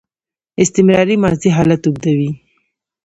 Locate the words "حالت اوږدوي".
1.55-2.31